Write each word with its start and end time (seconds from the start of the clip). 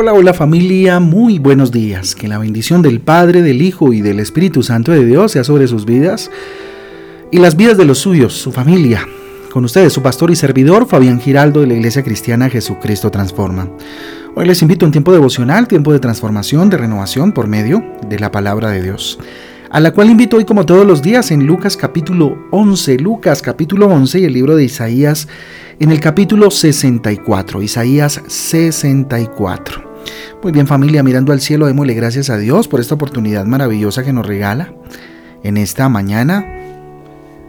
Hola, 0.00 0.12
hola 0.12 0.32
familia, 0.32 1.00
muy 1.00 1.40
buenos 1.40 1.72
días. 1.72 2.14
Que 2.14 2.28
la 2.28 2.38
bendición 2.38 2.82
del 2.82 3.00
Padre, 3.00 3.42
del 3.42 3.60
Hijo 3.60 3.92
y 3.92 4.00
del 4.00 4.20
Espíritu 4.20 4.62
Santo 4.62 4.92
de 4.92 5.04
Dios 5.04 5.32
sea 5.32 5.42
sobre 5.42 5.66
sus 5.66 5.84
vidas 5.84 6.30
y 7.32 7.38
las 7.38 7.56
vidas 7.56 7.76
de 7.76 7.84
los 7.84 7.98
suyos, 7.98 8.32
su 8.32 8.52
familia. 8.52 9.04
Con 9.52 9.64
ustedes, 9.64 9.92
su 9.92 10.00
pastor 10.00 10.30
y 10.30 10.36
servidor, 10.36 10.86
Fabián 10.86 11.20
Giraldo 11.20 11.62
de 11.62 11.66
la 11.66 11.74
Iglesia 11.74 12.04
Cristiana 12.04 12.48
Jesucristo 12.48 13.10
Transforma. 13.10 13.68
Hoy 14.36 14.46
les 14.46 14.62
invito 14.62 14.84
a 14.84 14.86
un 14.86 14.92
tiempo 14.92 15.10
devocional, 15.10 15.66
tiempo 15.66 15.92
de 15.92 15.98
transformación, 15.98 16.70
de 16.70 16.76
renovación 16.76 17.32
por 17.32 17.48
medio 17.48 17.82
de 18.08 18.20
la 18.20 18.30
palabra 18.30 18.70
de 18.70 18.80
Dios. 18.84 19.18
A 19.68 19.80
la 19.80 19.90
cual 19.90 20.10
invito 20.10 20.36
hoy 20.36 20.44
como 20.44 20.64
todos 20.64 20.86
los 20.86 21.02
días 21.02 21.32
en 21.32 21.44
Lucas 21.44 21.76
capítulo 21.76 22.38
11, 22.52 23.00
Lucas 23.00 23.42
capítulo 23.42 23.88
11 23.88 24.20
y 24.20 24.24
el 24.26 24.32
libro 24.32 24.54
de 24.54 24.62
Isaías 24.62 25.26
en 25.80 25.90
el 25.90 25.98
capítulo 25.98 26.52
64, 26.52 27.62
Isaías 27.62 28.22
64. 28.28 29.87
Muy 30.42 30.52
bien 30.52 30.66
familia, 30.66 31.02
mirando 31.02 31.32
al 31.32 31.40
cielo, 31.40 31.66
démosle 31.66 31.94
gracias 31.94 32.30
a 32.30 32.38
Dios 32.38 32.68
por 32.68 32.80
esta 32.80 32.94
oportunidad 32.94 33.44
maravillosa 33.44 34.04
que 34.04 34.12
nos 34.12 34.26
regala 34.26 34.72
en 35.42 35.56
esta 35.56 35.88
mañana. 35.88 36.46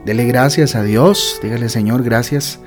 Dele 0.05 0.25
gracias 0.25 0.75
a 0.75 0.83
Dios, 0.83 1.39
dígale 1.43 1.69
Señor, 1.69 2.03
gracias 2.03 2.59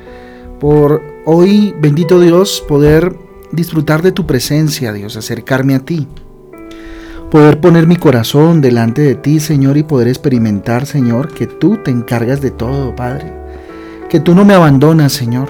por 0.61 1.03
hoy, 1.25 1.75
bendito 1.81 2.21
Dios, 2.21 2.65
poder 2.69 3.17
disfrutar 3.51 4.03
de 4.03 4.13
tu 4.13 4.27
presencia, 4.27 4.93
Dios, 4.93 5.17
acercarme 5.17 5.75
a 5.75 5.81
ti. 5.81 6.07
Poder 7.31 7.61
poner 7.61 7.87
mi 7.87 7.97
corazón 7.97 8.61
delante 8.61 9.01
de 9.01 9.15
ti, 9.15 9.41
Señor, 9.41 9.79
y 9.79 9.83
poder 9.83 10.09
experimentar, 10.09 10.87
Señor, 10.87 11.33
que 11.33 11.47
tú 11.47 11.79
te 11.79 11.91
encargas 11.91 12.43
de 12.43 12.51
todo, 12.51 12.95
Padre 12.95 13.43
que 14.13 14.21
tú 14.21 14.35
no 14.35 14.45
me 14.45 14.53
abandonas, 14.53 15.15
Señor, 15.15 15.49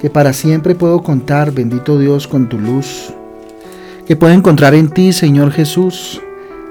que 0.00 0.10
para 0.10 0.32
siempre 0.32 0.74
puedo 0.74 1.04
contar, 1.04 1.52
bendito 1.52 2.00
Dios, 2.00 2.26
con 2.26 2.48
tu 2.48 2.58
luz, 2.58 3.14
que 4.06 4.16
puedo 4.16 4.32
encontrar 4.32 4.74
en 4.74 4.88
ti, 4.88 5.12
Señor 5.12 5.50
Jesús, 5.50 6.20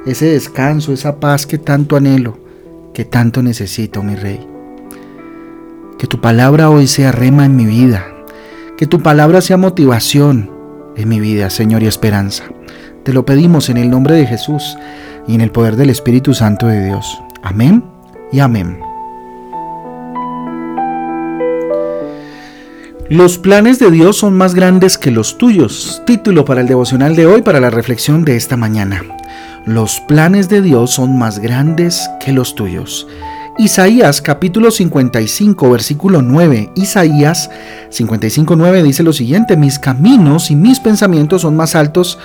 ese 0.05 0.25
descanso, 0.25 0.93
esa 0.93 1.19
paz 1.19 1.47
que 1.47 1.57
tanto 1.57 1.95
anhelo, 1.95 2.37
que 2.93 3.05
tanto 3.05 3.41
necesito, 3.41 4.03
mi 4.03 4.15
Rey. 4.15 4.45
Que 5.97 6.07
tu 6.07 6.21
palabra 6.21 6.69
hoy 6.69 6.87
sea 6.87 7.11
rema 7.11 7.45
en 7.45 7.55
mi 7.55 7.65
vida, 7.65 8.05
que 8.77 8.85
tu 8.85 9.01
palabra 9.01 9.41
sea 9.41 9.57
motivación 9.57 10.51
en 10.95 11.09
mi 11.09 11.19
vida, 11.19 11.49
Señor, 11.49 11.81
y 11.83 11.87
esperanza. 11.87 12.43
Te 13.03 13.13
lo 13.13 13.25
pedimos 13.25 13.69
en 13.69 13.77
el 13.77 13.89
nombre 13.89 14.15
de 14.15 14.27
Jesús 14.27 14.77
y 15.27 15.35
en 15.35 15.41
el 15.41 15.51
poder 15.51 15.75
del 15.75 15.89
Espíritu 15.89 16.33
Santo 16.33 16.67
de 16.67 16.85
Dios. 16.85 17.21
Amén 17.41 17.83
y 18.31 18.39
amén. 18.39 18.92
Los 23.13 23.37
planes 23.37 23.77
de 23.77 23.91
Dios 23.91 24.17
son 24.17 24.33
más 24.33 24.55
grandes 24.55 24.97
que 24.97 25.11
los 25.11 25.37
tuyos. 25.37 26.01
Título 26.07 26.45
para 26.45 26.61
el 26.61 26.67
devocional 26.67 27.15
de 27.15 27.27
hoy, 27.27 27.43
para 27.43 27.59
la 27.59 27.69
reflexión 27.69 28.25
de 28.25 28.35
esta 28.35 28.57
mañana. 28.57 29.03
Los 29.67 29.99
planes 29.99 30.49
de 30.49 30.63
Dios 30.63 30.89
son 30.89 31.19
más 31.19 31.37
grandes 31.37 32.09
que 32.19 32.31
los 32.31 32.55
tuyos. 32.55 33.05
Isaías 33.59 34.19
capítulo 34.19 34.71
55 34.71 35.69
versículo 35.69 36.23
9. 36.23 36.71
Isaías 36.73 37.51
55 37.91 38.55
9 38.55 38.81
dice 38.81 39.03
lo 39.03 39.13
siguiente, 39.13 39.57
mis 39.57 39.77
caminos 39.77 40.49
y 40.49 40.55
mis 40.55 40.79
pensamientos 40.79 41.43
son 41.43 41.55
más 41.55 41.75
altos 41.75 42.17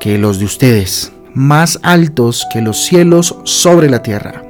que 0.00 0.16
los 0.16 0.38
de 0.38 0.46
ustedes, 0.46 1.12
más 1.34 1.78
altos 1.82 2.46
que 2.50 2.62
los 2.62 2.78
cielos 2.78 3.36
sobre 3.44 3.90
la 3.90 4.02
tierra. 4.02 4.42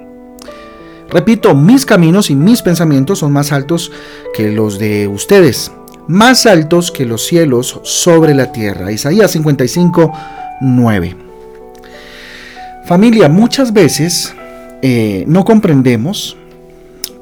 Repito, 1.12 1.54
mis 1.54 1.84
caminos 1.84 2.30
y 2.30 2.34
mis 2.34 2.62
pensamientos 2.62 3.18
son 3.18 3.32
más 3.32 3.52
altos 3.52 3.92
que 4.32 4.50
los 4.50 4.78
de 4.78 5.08
ustedes, 5.08 5.70
más 6.08 6.46
altos 6.46 6.90
que 6.90 7.06
los 7.06 7.24
cielos 7.26 7.80
sobre 7.82 8.34
la 8.34 8.52
tierra. 8.52 8.92
Isaías 8.92 9.30
55, 9.32 10.12
9. 10.60 11.16
Familia, 12.84 13.28
muchas 13.28 13.72
veces 13.72 14.34
eh, 14.82 15.24
no 15.26 15.44
comprendemos 15.44 16.36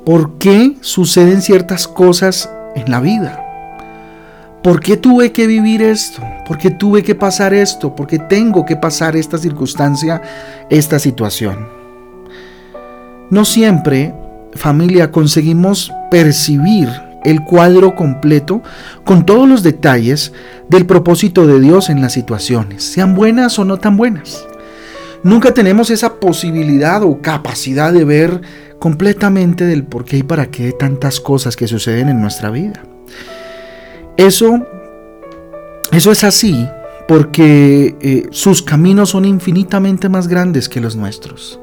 por 0.05 0.39
qué 0.39 0.77
suceden 0.81 1.43
ciertas 1.43 1.87
cosas 1.87 2.51
en 2.75 2.91
la 2.91 3.01
vida. 3.01 3.47
¿Por 4.63 4.81
qué 4.81 4.97
tuve 4.97 5.33
que 5.33 5.47
vivir 5.47 5.83
esto? 5.83 6.23
¿Por 6.47 6.59
qué 6.59 6.71
tuve 6.71 7.03
que 7.03 7.15
pasar 7.15 7.55
esto? 7.55 7.95
¿Por 7.95 8.07
qué 8.07 8.19
tengo 8.19 8.65
que 8.65 8.77
pasar 8.77 9.17
esta 9.17 9.39
circunstancia, 9.39 10.21
esta 10.69 10.99
situación? 10.99 11.69
No 13.31 13.45
siempre, 13.45 14.15
familia, 14.55 15.11
conseguimos 15.11 15.93
percibir 16.11 16.89
el 17.25 17.45
cuadro 17.45 17.95
completo 17.95 18.63
con 19.05 19.27
todos 19.27 19.49
los 19.49 19.63
detalles 19.63 20.33
del 20.69 20.87
propósito 20.87 21.47
de 21.47 21.61
Dios 21.61 21.91
en 21.91 22.01
las 22.01 22.13
situaciones, 22.13 22.83
sean 22.83 23.15
buenas 23.15 23.59
o 23.59 23.65
no 23.65 23.79
tan 23.79 23.97
buenas. 23.97 24.45
Nunca 25.23 25.53
tenemos 25.53 25.91
esa 25.91 26.15
posibilidad 26.15 27.03
o 27.03 27.21
capacidad 27.21 27.93
de 27.93 28.05
ver 28.05 28.41
completamente 28.79 29.67
del 29.67 29.85
por 29.85 30.05
qué 30.05 30.19
y 30.19 30.23
para 30.23 30.47
qué 30.47 30.73
tantas 30.73 31.21
cosas 31.21 31.57
que 31.57 31.69
suceden 31.69 32.09
en 32.09 32.23
nuestra 32.23 32.51
vida. 32.51 32.83
Eso, 34.17 34.67
eso 35.93 36.13
es 36.13 36.25
así 36.25 36.67
porque 37.07 37.97
eh, 38.01 38.29
sus 38.31 38.63
caminos 38.63 39.11
son 39.11 39.25
infinitamente 39.25 40.09
más 40.09 40.29
grandes 40.29 40.69
que 40.69 40.81
los 40.81 40.97
nuestros 40.97 41.61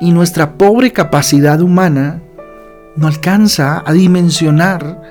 y 0.00 0.12
nuestra 0.12 0.54
pobre 0.54 0.92
capacidad 0.92 1.60
humana 1.60 2.20
no 2.98 3.06
alcanza 3.06 3.82
a 3.86 3.92
dimensionar 3.92 5.02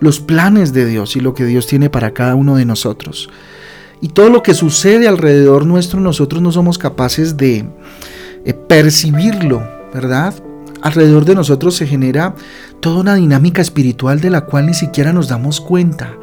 los 0.00 0.20
planes 0.20 0.72
de 0.72 0.86
Dios 0.86 1.16
y 1.16 1.20
lo 1.20 1.34
que 1.34 1.44
Dios 1.44 1.66
tiene 1.66 1.90
para 1.90 2.12
cada 2.12 2.34
uno 2.34 2.56
de 2.56 2.64
nosotros. 2.64 3.28
Y 4.00 4.08
todo 4.08 4.30
lo 4.30 4.42
que 4.42 4.54
sucede 4.54 5.08
alrededor 5.08 5.66
nuestro, 5.66 6.00
nosotros 6.00 6.42
no 6.42 6.52
somos 6.52 6.78
capaces 6.78 7.36
de 7.36 7.64
eh, 8.44 8.54
percibirlo, 8.54 9.66
¿verdad? 9.92 10.34
Alrededor 10.82 11.24
de 11.24 11.34
nosotros 11.34 11.74
se 11.74 11.86
genera 11.86 12.34
toda 12.80 13.00
una 13.00 13.14
dinámica 13.14 13.62
espiritual 13.62 14.20
de 14.20 14.30
la 14.30 14.42
cual 14.42 14.66
ni 14.66 14.74
siquiera 14.74 15.12
nos 15.12 15.28
damos 15.28 15.60
cuenta, 15.60 16.14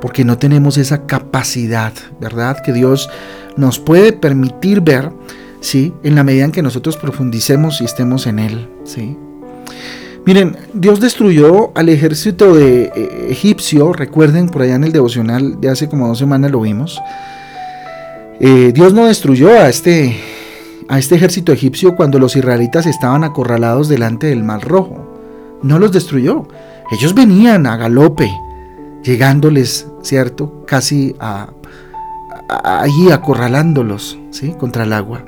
porque 0.00 0.24
no 0.24 0.36
tenemos 0.36 0.76
esa 0.76 1.06
capacidad, 1.06 1.92
¿verdad? 2.20 2.58
Que 2.62 2.72
Dios 2.72 3.08
nos 3.56 3.78
puede 3.78 4.12
permitir 4.12 4.80
ver 4.80 5.12
¿sí? 5.62 5.94
En 6.02 6.14
la 6.16 6.24
medida 6.24 6.44
en 6.44 6.52
que 6.52 6.62
nosotros 6.62 6.96
profundicemos 6.96 7.80
y 7.80 7.84
estemos 7.84 8.26
en 8.26 8.38
Él, 8.38 8.68
¿sí? 8.84 9.16
Miren, 10.24 10.56
Dios 10.72 11.00
destruyó 11.00 11.76
al 11.76 11.88
ejército 11.88 12.54
de 12.54 12.92
eh, 12.94 13.26
egipcio, 13.30 13.92
recuerden 13.92 14.48
por 14.48 14.62
allá 14.62 14.76
en 14.76 14.84
el 14.84 14.92
devocional 14.92 15.60
de 15.60 15.68
hace 15.68 15.88
como 15.88 16.06
dos 16.06 16.18
semanas 16.18 16.52
lo 16.52 16.60
vimos. 16.60 17.00
Eh, 18.38 18.70
Dios 18.72 18.94
no 18.94 19.06
destruyó 19.06 19.50
a 19.50 19.68
este, 19.68 20.16
a 20.88 20.98
este 21.00 21.16
ejército 21.16 21.52
egipcio 21.52 21.96
cuando 21.96 22.20
los 22.20 22.36
israelitas 22.36 22.86
estaban 22.86 23.24
acorralados 23.24 23.88
delante 23.88 24.28
del 24.28 24.44
mar 24.44 24.62
rojo. 24.62 25.08
No 25.62 25.80
los 25.80 25.90
destruyó. 25.90 26.46
Ellos 26.92 27.14
venían 27.14 27.66
a 27.66 27.76
galope, 27.76 28.30
llegándoles, 29.02 29.88
¿cierto? 30.02 30.64
Casi 30.66 31.16
a, 31.18 31.50
allí 32.62 33.10
acorralándolos, 33.10 34.18
¿sí? 34.30 34.54
Contra 34.58 34.84
el 34.84 34.92
agua. 34.92 35.24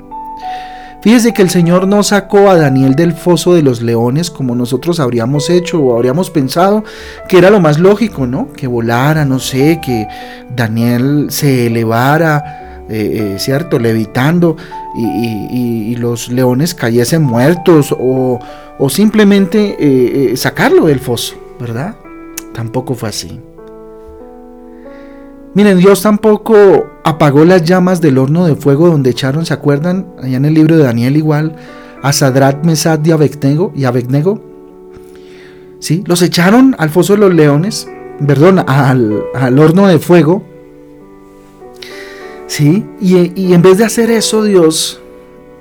Fíjese 1.05 1.35
que 1.35 1.43
el 1.43 1.51
Señor 1.51 1.87
no 1.87 2.01
sacó 2.01 2.49
a 2.49 2.57
Daniel 2.57 2.95
del 2.95 3.13
foso 3.13 3.53
de 3.53 3.61
los 3.61 3.79
leones 3.83 4.31
como 4.31 4.55
nosotros 4.55 4.99
habríamos 4.99 5.51
hecho 5.51 5.79
o 5.79 5.95
habríamos 5.95 6.31
pensado 6.31 6.83
que 7.29 7.37
era 7.37 7.51
lo 7.51 7.59
más 7.59 7.77
lógico, 7.77 8.25
¿no? 8.25 8.51
Que 8.53 8.65
volara, 8.65 9.23
no 9.23 9.37
sé, 9.37 9.79
que 9.85 10.07
Daniel 10.55 11.27
se 11.29 11.67
elevara, 11.67 12.85
eh, 12.89 13.35
eh, 13.35 13.35
¿cierto? 13.37 13.77
Levitando 13.77 14.57
y, 14.97 15.95
los 15.97 16.29
leones 16.29 16.73
cayesen 16.73 17.21
muertos 17.21 17.95
o, 17.95 18.39
simplemente 18.89 19.75
eh, 19.77 20.35
sacarlo 20.35 20.87
del 20.87 20.99
foso, 20.99 21.35
¿verdad? 21.59 21.95
Tampoco 22.51 22.95
fue 22.95 23.09
así. 23.09 23.39
Miren, 25.55 25.77
Dios 25.77 26.01
tampoco 26.01 26.85
apagó 27.05 27.45
las 27.45 27.63
llamas 27.63 28.01
del 28.01 28.17
horno 28.17 28.45
de 28.45 28.57
fuego 28.57 28.89
donde 28.89 29.11
echaron, 29.11 29.45
¿se 29.45 29.53
acuerdan? 29.53 30.05
Allá 30.21 30.35
en 30.35 30.43
el 30.43 30.53
libro 30.53 30.75
de 30.75 30.83
Daniel 30.83 31.15
igual, 31.15 31.55
a 32.01 32.11
Sadrat, 32.11 32.65
Mesad 32.65 32.99
y 33.05 33.11
Abednego, 33.11 33.71
y. 33.73 33.81
¿Sí? 35.79 36.03
Los 36.05 36.21
echaron 36.23 36.75
al 36.77 36.89
foso 36.89 37.13
de 37.13 37.19
los 37.19 37.33
leones, 37.33 37.87
perdón, 38.27 38.65
al, 38.67 39.57
horno 39.57 39.87
de 39.87 39.97
fuego. 39.97 40.43
¿Sí? 42.47 42.85
Y, 42.99 43.53
en 43.53 43.61
vez 43.61 43.77
de 43.77 43.85
hacer 43.85 44.11
eso, 44.11 44.43
Dios 44.43 44.99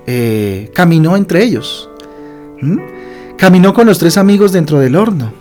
eh, 0.09 0.73
caminó 0.75 1.17
entre 1.17 1.45
ellos. 1.45 1.89
Caminó 3.37 3.73
con 3.73 3.87
los 3.87 3.99
tres 4.01 4.19
amigos 4.19 4.51
dentro 4.51 4.81
del 4.81 4.97
horno. 4.97 5.33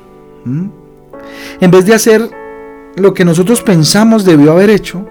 En 0.46 1.72
vez 1.72 1.88
de 1.88 1.96
hacer 1.96 2.43
lo 2.96 3.14
que 3.14 3.26
nosotros 3.26 3.62
pensamos 3.62 4.26
debió 4.26 4.52
haber 4.52 4.70
hecho, 4.70 5.06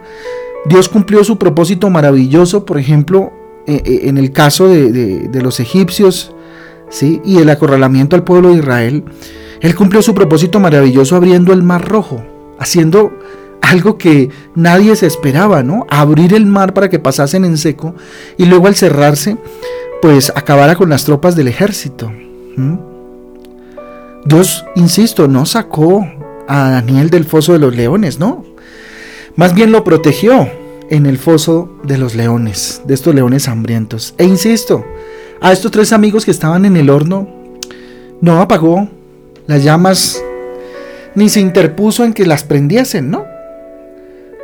Dios 0.67 0.89
cumplió 0.89 1.25
su 1.25 1.39
propósito 1.39 1.91
maravilloso, 1.91 2.65
por 2.65 2.79
ejemplo, 2.79 3.33
eh, 3.67 3.83
eh, 3.85 4.01
en 4.05 4.19
el 4.19 4.33
caso 4.33 4.69
de, 4.69 5.29
los 5.43 5.61
egipcios 5.61 6.35
¿sí? 6.89 7.21
y 7.25 7.39
el 7.39 7.51
acorralamiento 7.51 8.17
al 8.17 8.25
pueblo 8.25 8.51
de 8.51 8.59
Israel. 8.59 9.05
Él 9.61 9.75
cumplió 9.75 10.03
su 10.03 10.15
propósito 10.15 10.61
maravilloso 10.61 11.17
abriendo 11.17 11.53
el 11.53 11.63
mar 11.63 11.89
rojo, 11.89 12.23
haciendo 12.59 13.13
algo 13.61 13.97
que 13.97 14.31
nadie 14.55 14.97
se 14.97 15.07
esperaba, 15.07 15.63
¿no? 15.63 15.87
Abrir 15.89 16.35
el 16.35 16.47
mar 16.47 16.75
para 16.75 16.91
que 16.91 16.99
pasasen 16.99 17.45
en 17.45 17.57
seco 17.57 17.95
y 18.37 18.47
luego 18.47 18.67
al 18.67 18.75
cerrarse, 18.75 19.37
pues 20.01 20.33
acabara 20.35 20.75
con 20.75 20.89
las 20.89 21.05
tropas 21.05 21.37
del 21.37 21.47
ejército. 21.47 22.13
Dios, 24.25 24.65
insisto, 24.75 25.29
no 25.29 25.47
sacó 25.47 26.05
a 26.53 26.71
Daniel 26.71 27.09
del 27.09 27.25
foso 27.25 27.55
de 27.55 27.59
los 27.59 27.75
leones, 27.75 28.19
no. 28.19 28.45
Más 29.37 29.55
bien 29.55 29.73
lo 29.73 29.85
protegió 29.85 30.51
en 30.91 31.07
el 31.07 31.17
foso 31.17 31.79
de 31.83 31.97
los 31.97 32.15
leones, 32.15 32.83
de 32.85 32.93
estos 32.93 33.15
leones 33.15 33.49
hambrientos. 33.49 34.15
E 34.19 34.25
insisto, 34.25 34.85
a 35.41 35.51
estos 35.51 35.71
tres 35.71 35.95
amigos 35.95 36.27
que 36.27 36.31
estaban 36.31 36.67
en 36.67 36.77
el 36.77 36.91
horno, 36.91 37.27
no 38.21 38.43
apagó 38.43 38.87
las 39.47 39.65
llamas 39.65 40.23
ni 41.15 41.31
se 41.31 41.41
interpuso 41.41 42.05
en 42.05 42.13
que 42.13 42.27
las 42.27 42.45
prendiesen, 42.45 43.11
¿no? 43.11 43.25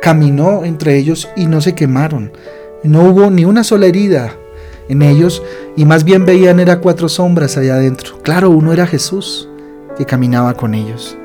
Caminó 0.01 0.65
entre 0.65 0.97
ellos 0.97 1.29
y 1.35 1.45
no 1.45 1.61
se 1.61 1.75
quemaron. 1.75 2.31
No 2.81 3.03
hubo 3.03 3.29
ni 3.29 3.45
una 3.45 3.63
sola 3.63 3.85
herida 3.85 4.35
en 4.87 5.03
ellos 5.03 5.43
y 5.77 5.85
más 5.85 6.03
bien 6.03 6.25
veían 6.25 6.59
era 6.59 6.79
cuatro 6.79 7.07
sombras 7.07 7.55
allá 7.55 7.75
adentro. 7.75 8.19
Claro, 8.23 8.49
uno 8.49 8.73
era 8.73 8.87
Jesús 8.87 9.47
que 9.95 10.05
caminaba 10.05 10.55
con 10.55 10.73
ellos. 10.73 11.15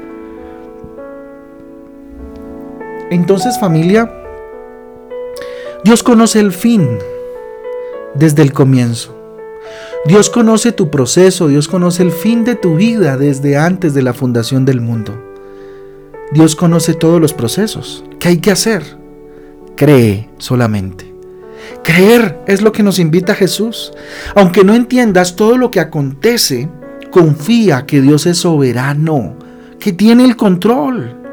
Entonces 3.10 3.58
familia, 3.58 4.12
Dios 5.84 6.02
conoce 6.02 6.40
el 6.40 6.52
fin 6.52 6.98
desde 8.14 8.42
el 8.42 8.52
comienzo. 8.52 9.14
Dios 10.06 10.28
conoce 10.30 10.72
tu 10.72 10.90
proceso, 10.90 11.48
Dios 11.48 11.68
conoce 11.68 12.02
el 12.02 12.12
fin 12.12 12.44
de 12.44 12.54
tu 12.54 12.76
vida 12.76 13.16
desde 13.16 13.56
antes 13.56 13.94
de 13.94 14.02
la 14.02 14.12
fundación 14.12 14.64
del 14.64 14.80
mundo. 14.80 15.12
Dios 16.32 16.56
conoce 16.56 16.94
todos 16.94 17.20
los 17.20 17.32
procesos. 17.32 18.04
¿Qué 18.18 18.28
hay 18.28 18.38
que 18.38 18.50
hacer? 18.50 18.82
Cree 19.76 20.28
solamente. 20.38 21.14
Creer 21.82 22.40
es 22.46 22.62
lo 22.62 22.72
que 22.72 22.82
nos 22.82 22.98
invita 22.98 23.34
Jesús. 23.34 23.92
Aunque 24.34 24.64
no 24.64 24.74
entiendas 24.74 25.36
todo 25.36 25.56
lo 25.56 25.70
que 25.70 25.80
acontece, 25.80 26.68
confía 27.10 27.86
que 27.86 28.00
Dios 28.00 28.26
es 28.26 28.38
soberano, 28.38 29.36
que 29.78 29.92
tiene 29.92 30.24
el 30.24 30.36
control. 30.36 31.23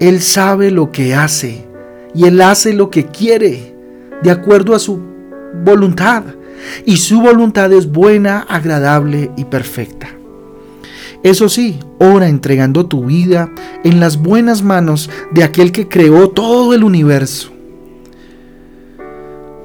Él 0.00 0.22
sabe 0.22 0.70
lo 0.70 0.90
que 0.90 1.14
hace 1.14 1.66
y 2.14 2.24
Él 2.24 2.40
hace 2.40 2.72
lo 2.72 2.90
que 2.90 3.06
quiere 3.06 3.74
de 4.22 4.30
acuerdo 4.30 4.74
a 4.74 4.78
su 4.78 5.00
voluntad. 5.64 6.24
Y 6.84 6.96
su 6.98 7.20
voluntad 7.20 7.72
es 7.72 7.90
buena, 7.90 8.40
agradable 8.40 9.30
y 9.36 9.44
perfecta. 9.44 10.08
Eso 11.22 11.48
sí, 11.48 11.78
ora 11.98 12.28
entregando 12.28 12.86
tu 12.86 13.04
vida 13.06 13.50
en 13.84 14.00
las 14.00 14.16
buenas 14.16 14.62
manos 14.62 15.10
de 15.32 15.44
aquel 15.44 15.70
que 15.70 15.88
creó 15.88 16.30
todo 16.30 16.74
el 16.74 16.82
universo. 16.82 17.50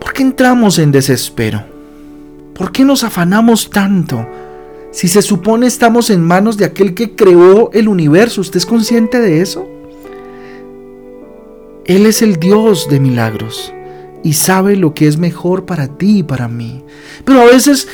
¿Por 0.01 0.13
qué 0.13 0.23
entramos 0.23 0.79
en 0.79 0.91
desespero? 0.91 1.63
¿Por 2.53 2.71
qué 2.71 2.83
nos 2.83 3.03
afanamos 3.03 3.69
tanto? 3.69 4.27
Si 4.91 5.07
se 5.07 5.21
supone 5.21 5.67
estamos 5.67 6.09
en 6.09 6.21
manos 6.21 6.57
de 6.57 6.65
aquel 6.65 6.93
que 6.93 7.15
creó 7.15 7.69
el 7.73 7.87
universo, 7.87 8.41
¿usted 8.41 8.57
es 8.57 8.65
consciente 8.65 9.19
de 9.19 9.41
eso? 9.41 9.67
Él 11.85 12.05
es 12.05 12.21
el 12.21 12.37
Dios 12.37 12.89
de 12.89 12.99
milagros 12.99 13.71
y 14.23 14.33
sabe 14.33 14.75
lo 14.75 14.95
que 14.95 15.07
es 15.07 15.17
mejor 15.17 15.65
para 15.65 15.87
ti 15.87 16.19
y 16.19 16.23
para 16.23 16.47
mí. 16.47 16.83
Pero 17.23 17.41
a 17.41 17.45
veces 17.45 17.87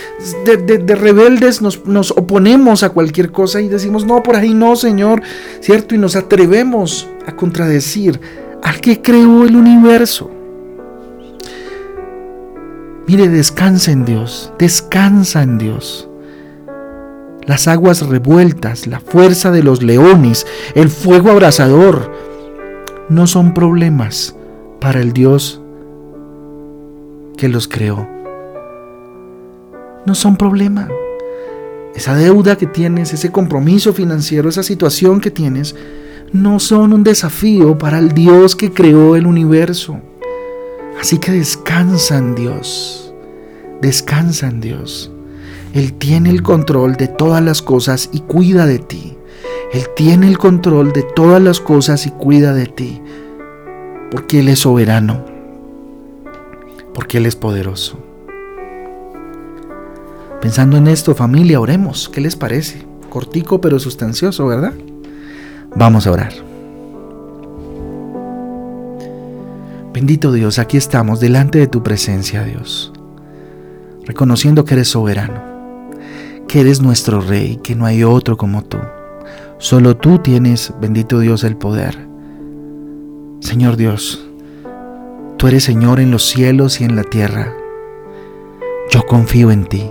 de, 0.45 0.95
rebeldes 0.95 1.61
nos, 1.61 1.85
nos, 1.85 2.11
oponemos 2.11 2.83
a 2.83 2.89
cualquier 2.89 3.33
cosa 3.33 3.59
y 3.59 3.67
decimos, 3.67 4.05
no, 4.05 4.23
por 4.23 4.38
ahí 4.38 4.53
no, 4.53 4.77
Señor, 4.77 5.21
¿cierto? 5.59 5.93
Y 5.93 5.97
nos 5.97 6.15
atrevemos 6.15 7.09
a 7.27 7.35
contradecir 7.35 8.19
al 8.63 8.79
que 8.79 9.01
creó 9.01 9.43
el 9.43 9.57
universo. 9.57 10.31
Mire, 13.07 13.27
descansa 13.27 13.91
en 13.91 14.05
Dios, 14.05 14.53
descansa 14.57 15.44
en 15.44 15.57
Dios. 15.57 16.07
Las 17.45 17.67
aguas 17.67 18.07
revueltas, 18.07 18.87
la 18.87 19.01
fuerza 19.01 19.51
de 19.51 19.63
los 19.63 19.83
leones, 19.83 20.47
el 20.75 20.89
fuego 20.89 21.31
abrasador, 21.31 22.09
no 23.11 23.27
son 23.27 23.53
problemas 23.53 24.37
para 24.79 25.01
el 25.01 25.11
Dios 25.11 25.61
que 27.35 27.49
los 27.49 27.67
creó. 27.67 28.07
No 30.05 30.15
son 30.15 30.37
problema. 30.37 30.87
Esa 31.93 32.15
deuda 32.15 32.57
que 32.57 32.67
tienes, 32.67 33.11
ese 33.11 33.29
compromiso 33.29 33.91
financiero, 33.91 34.47
esa 34.47 34.63
situación 34.63 35.19
que 35.19 35.29
tienes, 35.29 35.75
no 36.31 36.61
son 36.61 36.93
un 36.93 37.03
desafío 37.03 37.77
para 37.77 37.99
el 37.99 38.13
Dios 38.13 38.55
que 38.55 38.71
creó 38.71 39.17
el 39.17 39.27
universo. 39.27 39.99
Así 40.97 41.17
que 41.17 41.33
descansa 41.33 42.17
en 42.17 42.33
Dios. 42.33 43.13
Descansa 43.81 44.47
en 44.47 44.61
Dios. 44.61 45.11
Él 45.73 45.91
tiene 45.95 46.29
el 46.29 46.41
control 46.41 46.95
de 46.95 47.09
todas 47.09 47.43
las 47.43 47.61
cosas 47.61 48.09
y 48.13 48.21
cuida 48.21 48.65
de 48.65 48.79
ti. 48.79 49.17
Él 49.73 49.85
tiene 49.97 50.27
el 50.27 50.37
control 50.37 50.93
de 50.93 51.03
todas 51.03 51.41
las 51.41 51.59
cosas 51.59 52.05
y 52.05 52.11
cuida 52.11 52.53
de 52.53 52.67
ti. 52.67 53.00
Porque 54.11 54.39
Él 54.39 54.49
es 54.49 54.59
soberano 54.59 55.31
porque 56.93 57.17
Él 57.17 57.25
es 57.25 57.35
poderoso. 57.35 57.97
Pensando 60.41 60.77
en 60.77 60.87
esto, 60.87 61.15
familia, 61.15 61.59
oremos. 61.59 62.09
¿Qué 62.09 62.21
les 62.21 62.35
parece? 62.35 62.85
Cortico 63.09 63.61
pero 63.61 63.79
sustancioso, 63.79 64.47
¿verdad? 64.47 64.73
Vamos 65.75 66.07
a 66.07 66.11
orar. 66.11 66.33
Bendito 69.93 70.31
Dios, 70.31 70.57
aquí 70.57 70.77
estamos 70.77 71.19
delante 71.19 71.59
de 71.59 71.67
tu 71.67 71.83
presencia, 71.83 72.43
Dios, 72.43 72.93
reconociendo 74.05 74.63
que 74.63 74.75
eres 74.75 74.87
soberano, 74.87 75.41
que 76.47 76.61
eres 76.61 76.81
nuestro 76.81 77.19
Rey, 77.19 77.59
que 77.61 77.75
no 77.75 77.85
hay 77.85 78.03
otro 78.03 78.37
como 78.37 78.63
tú. 78.63 78.77
Solo 79.57 79.97
tú 79.97 80.17
tienes, 80.17 80.73
bendito 80.79 81.19
Dios, 81.19 81.43
el 81.43 81.57
poder. 81.57 82.10
Señor 83.42 83.76
Dios, 83.76 84.26
Tú 85.42 85.48
eres 85.48 85.64
Señor 85.64 86.00
en 86.00 86.12
los 86.12 86.28
cielos 86.28 86.80
y 86.81 86.83
en 86.83 86.95
la 86.95 87.04
tierra. 87.04 87.52
Yo 88.92 89.07
confío 89.07 89.50
en 89.50 89.66
ti. 89.66 89.90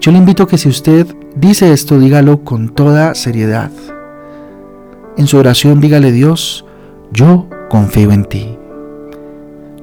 Yo 0.00 0.12
le 0.12 0.18
invito 0.18 0.44
a 0.44 0.46
que 0.46 0.58
si 0.58 0.68
usted 0.68 1.08
dice 1.34 1.72
esto, 1.72 1.98
dígalo 1.98 2.44
con 2.44 2.68
toda 2.68 3.16
seriedad. 3.16 3.72
En 5.16 5.26
su 5.26 5.38
oración 5.38 5.80
dígale 5.80 6.12
Dios, 6.12 6.64
yo 7.10 7.48
confío 7.68 8.12
en 8.12 8.24
ti. 8.24 8.56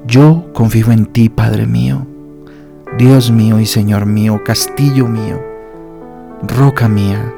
Yo 0.06 0.46
confío 0.54 0.90
en 0.90 1.04
ti, 1.04 1.28
Padre 1.28 1.66
mío, 1.66 2.06
Dios 2.96 3.30
mío 3.30 3.60
y 3.60 3.66
Señor 3.66 4.06
mío, 4.06 4.40
castillo 4.42 5.06
mío, 5.06 5.38
roca 6.42 6.88
mía. 6.88 7.34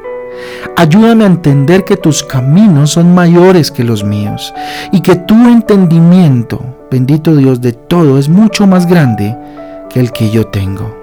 Ayúdame 0.77 1.25
a 1.25 1.29
entender 1.29 1.85
que 1.85 1.97
tus 1.97 2.23
caminos 2.23 2.91
son 2.91 3.15
mayores 3.15 3.71
que 3.71 3.85
los 3.85 4.05
míos 4.05 4.53
y 4.93 5.01
que 5.01 5.17
tu 5.17 5.35
entendimiento 5.49 6.73
bendito 6.93 7.35
Dios 7.35 7.63
de 7.63 7.73
todo, 7.73 8.19
es 8.19 8.29
mucho 8.29 8.67
más 8.67 8.87
grande 8.87 9.35
que 9.89 9.99
el 9.99 10.13
que 10.13 10.31
yo 10.31 10.47
tengo. 10.49 10.95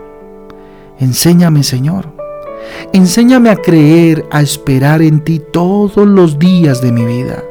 Enséñame, 0.99 1.63
Señor. 1.63 2.05
Enséñame 2.93 3.49
a 3.49 3.55
creer, 3.55 4.23
a 4.29 4.41
esperar 4.41 5.01
en 5.01 5.23
ti 5.23 5.41
todos 5.51 6.07
los 6.07 6.37
días 6.37 6.81
de 6.81 6.91
mi 6.91 7.05
vida. 7.05 7.43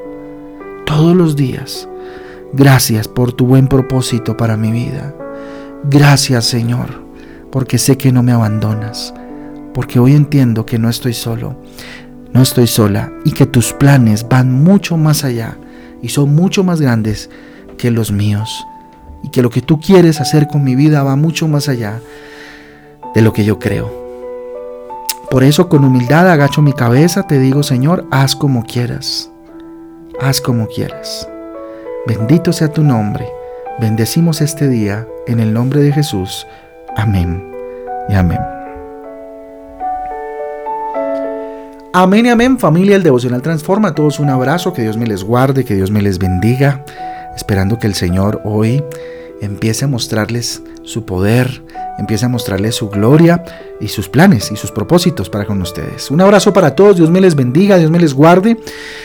Todos 0.86 1.16
los 1.16 1.34
días. 1.34 1.88
Gracias 2.52 3.08
por 3.08 3.32
tu 3.32 3.44
buen 3.44 3.66
propósito 3.66 4.36
para 4.36 4.56
mi 4.56 4.70
vida. 4.70 5.12
Gracias, 5.90 6.44
Señor, 6.44 7.02
porque 7.50 7.76
sé 7.78 7.98
que 7.98 8.12
no 8.12 8.22
me 8.22 8.30
abandonas. 8.30 9.12
Porque 9.78 10.00
hoy 10.00 10.16
entiendo 10.16 10.66
que 10.66 10.76
no 10.76 10.90
estoy 10.90 11.12
solo. 11.12 11.54
No 12.32 12.42
estoy 12.42 12.66
sola 12.66 13.12
y 13.24 13.30
que 13.30 13.46
tus 13.46 13.72
planes 13.72 14.28
van 14.28 14.52
mucho 14.52 14.96
más 14.96 15.22
allá 15.22 15.56
y 16.02 16.08
son 16.08 16.34
mucho 16.34 16.64
más 16.64 16.80
grandes 16.80 17.30
que 17.76 17.92
los 17.92 18.10
míos 18.10 18.66
y 19.22 19.28
que 19.28 19.40
lo 19.40 19.50
que 19.50 19.62
tú 19.62 19.78
quieres 19.78 20.20
hacer 20.20 20.48
con 20.48 20.64
mi 20.64 20.74
vida 20.74 21.04
va 21.04 21.14
mucho 21.14 21.46
más 21.46 21.68
allá 21.68 22.00
de 23.14 23.22
lo 23.22 23.32
que 23.32 23.44
yo 23.44 23.60
creo. 23.60 23.88
Por 25.30 25.44
eso 25.44 25.68
con 25.68 25.84
humildad 25.84 26.28
agacho 26.28 26.60
mi 26.60 26.72
cabeza, 26.72 27.28
te 27.28 27.38
digo 27.38 27.62
Señor, 27.62 28.04
haz 28.10 28.34
como 28.34 28.64
quieras, 28.64 29.30
haz 30.20 30.40
como 30.40 30.66
quieras. 30.66 31.28
Bendito 32.04 32.52
sea 32.52 32.72
tu 32.72 32.82
nombre, 32.82 33.28
bendecimos 33.78 34.40
este 34.40 34.66
día 34.66 35.06
en 35.28 35.38
el 35.38 35.54
nombre 35.54 35.82
de 35.82 35.92
Jesús. 35.92 36.48
Amén 36.96 37.54
y 38.08 38.14
amén. 38.14 38.57
Amén 42.00 42.26
y 42.26 42.28
amén, 42.28 42.60
familia, 42.60 42.94
el 42.94 43.02
devocional 43.02 43.42
transforma. 43.42 43.88
A 43.88 43.94
todos 43.96 44.20
un 44.20 44.30
abrazo, 44.30 44.72
que 44.72 44.82
Dios 44.82 44.96
me 44.96 45.04
les 45.04 45.24
guarde, 45.24 45.64
que 45.64 45.74
Dios 45.74 45.90
me 45.90 46.00
les 46.00 46.20
bendiga 46.20 46.84
esperando 47.34 47.76
que 47.76 47.88
el 47.88 47.94
Señor 47.94 48.40
hoy 48.44 48.84
empiece 49.40 49.84
a 49.84 49.88
mostrarles 49.88 50.62
su 50.84 51.04
poder, 51.04 51.64
empiece 51.98 52.24
a 52.24 52.28
mostrarles 52.28 52.76
su 52.76 52.88
gloria 52.88 53.42
y 53.80 53.88
sus 53.88 54.08
planes 54.08 54.52
y 54.52 54.56
sus 54.56 54.70
propósitos 54.70 55.28
para 55.28 55.44
con 55.44 55.60
ustedes. 55.60 56.08
Un 56.12 56.20
abrazo 56.20 56.52
para 56.52 56.76
todos, 56.76 56.98
Dios 56.98 57.10
me 57.10 57.20
les 57.20 57.34
bendiga, 57.34 57.78
Dios 57.78 57.90
me 57.90 57.98
les 57.98 58.14
guarde. 58.14 58.56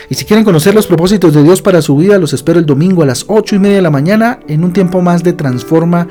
Y 0.08 0.14
si 0.14 0.24
quieren 0.24 0.44
conocer 0.44 0.72
los 0.72 0.86
propósitos 0.86 1.34
de 1.34 1.42
Dios 1.42 1.62
para 1.62 1.82
su 1.82 1.96
vida, 1.96 2.16
los 2.20 2.32
espero 2.32 2.60
el 2.60 2.66
domingo 2.66 3.02
a 3.02 3.06
las 3.06 3.24
8 3.26 3.56
y 3.56 3.58
media 3.58 3.76
de 3.78 3.82
la 3.82 3.90
mañana 3.90 4.38
en 4.46 4.62
un 4.62 4.72
tiempo 4.72 5.00
más 5.00 5.24
de 5.24 5.32
Transforma 5.32 6.06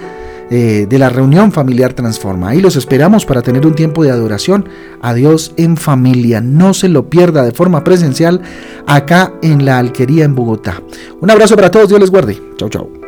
eh, 0.50 0.86
de 0.90 1.00
la 1.00 1.10
reunión 1.10 1.52
familiar 1.52 1.94
Transforma. 1.94 2.50
Ahí 2.50 2.62
los 2.62 2.76
esperamos 2.76 3.26
para 3.26 3.42
tener 3.42 3.66
un 3.66 3.76
tiempo 3.76 4.04
de 4.04 4.12
adoración 4.12 4.68
a 5.02 5.14
Dios 5.14 5.54
en 5.58 5.78
familia. 5.78 6.42
No 6.42 6.74
se 6.74 6.90
lo 6.90 7.10
pierda 7.10 7.44
de 7.44 7.52
forma 7.52 7.84
presencial 7.84 8.42
acá 8.88 9.34
en 9.42 9.66
la 9.66 9.80
Alquería 9.80 10.26
en 10.26 10.36
Bogotá. 10.36 10.82
Un 11.22 11.30
abrazo 11.32 11.56
para 11.56 11.72
todos, 11.72 11.90
Dios 11.90 12.00
les 12.00 12.12
guarde. 12.12 12.42
Chau, 12.58 12.70
chau. 12.70 13.03